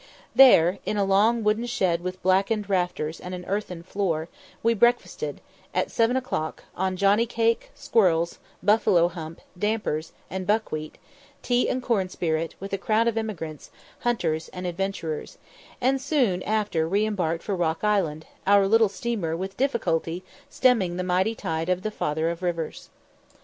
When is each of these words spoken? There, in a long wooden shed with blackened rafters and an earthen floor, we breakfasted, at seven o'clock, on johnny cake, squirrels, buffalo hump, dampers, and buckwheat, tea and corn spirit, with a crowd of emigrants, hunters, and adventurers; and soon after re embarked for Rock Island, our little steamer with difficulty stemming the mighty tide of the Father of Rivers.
There, 0.33 0.79
in 0.83 0.97
a 0.97 1.03
long 1.03 1.43
wooden 1.43 1.67
shed 1.67 2.01
with 2.01 2.23
blackened 2.23 2.67
rafters 2.71 3.19
and 3.19 3.35
an 3.35 3.45
earthen 3.45 3.83
floor, 3.83 4.29
we 4.63 4.73
breakfasted, 4.73 5.41
at 5.75 5.91
seven 5.91 6.17
o'clock, 6.17 6.63
on 6.75 6.97
johnny 6.97 7.27
cake, 7.27 7.69
squirrels, 7.75 8.39
buffalo 8.63 9.09
hump, 9.09 9.41
dampers, 9.55 10.11
and 10.27 10.47
buckwheat, 10.47 10.97
tea 11.43 11.69
and 11.69 11.83
corn 11.83 12.09
spirit, 12.09 12.55
with 12.59 12.73
a 12.73 12.79
crowd 12.79 13.07
of 13.07 13.15
emigrants, 13.15 13.69
hunters, 13.99 14.47
and 14.49 14.65
adventurers; 14.65 15.37
and 15.79 16.01
soon 16.01 16.41
after 16.41 16.87
re 16.87 17.05
embarked 17.05 17.43
for 17.43 17.55
Rock 17.55 17.83
Island, 17.83 18.25
our 18.47 18.67
little 18.67 18.89
steamer 18.89 19.37
with 19.37 19.55
difficulty 19.55 20.23
stemming 20.49 20.97
the 20.97 21.03
mighty 21.03 21.35
tide 21.35 21.69
of 21.69 21.83
the 21.83 21.91
Father 21.91 22.31
of 22.31 22.41
Rivers. 22.41 22.89